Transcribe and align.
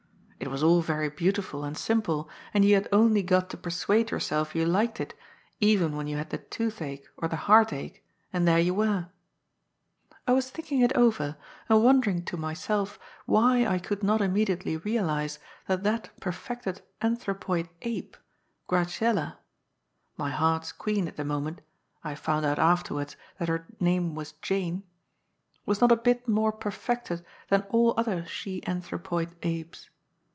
It 0.43 0.49
was 0.49 0.63
all 0.63 0.81
very 0.81 1.07
beautiful 1.07 1.63
and 1.63 1.77
simple, 1.77 2.27
and 2.51 2.65
you 2.65 2.73
had 2.73 2.89
only 2.91 3.21
got 3.21 3.51
to 3.51 3.57
persuade 3.57 4.09
yourself 4.09 4.55
you 4.55 4.65
liked 4.65 4.99
it, 4.99 5.13
even 5.59 5.95
when 5.95 6.07
you 6.07 6.17
had 6.17 6.31
the 6.31 6.39
toothache 6.39 7.07
or 7.17 7.27
the 7.27 7.35
heartache, 7.45 8.03
and 8.33 8.47
there 8.47 8.57
you 8.57 8.73
were. 8.73 9.09
I 10.27 10.31
was 10.33 10.49
thinking 10.49 10.81
it 10.81 10.91
over, 10.97 11.37
and 11.69 11.83
wondering 11.83 12.25
to 12.25 12.37
myself 12.37 12.97
why 13.27 13.67
I 13.67 13.77
could 13.77 14.01
not 14.01 14.19
immediately 14.19 14.75
realize 14.77 15.37
that 15.67 15.83
that 15.83 16.09
per' 16.19 16.31
fected 16.47 16.81
anthropoid 17.03 17.69
ape, 17.83 18.17
Graziella 18.65 19.37
(my 20.17 20.31
heart's 20.31 20.71
queen 20.71 21.07
at 21.07 21.17
the 21.17 21.23
moment; 21.23 21.61
I 22.03 22.15
found 22.15 22.47
out 22.47 22.57
afterwards 22.57 23.15
that 23.37 23.47
her 23.47 23.67
name 23.79 24.15
was 24.15 24.31
Jane), 24.41 24.83
was 25.67 25.81
not 25.81 25.91
a 25.91 25.95
bit 25.95 26.27
more 26.27 26.51
perfected 26.51 27.23
than 27.49 27.61
all 27.69 27.93
other 27.95 28.25
she 28.25 28.63
anthropoid 28.65 29.35
apes. 29.43 29.87